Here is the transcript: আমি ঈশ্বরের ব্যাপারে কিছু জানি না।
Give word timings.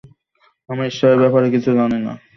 আমি 0.69 0.83
ঈশ্বরের 0.85 1.19
ব্যাপারে 1.19 1.47
কিছু 1.51 1.69
জানি 1.73 1.99
না। 2.05 2.13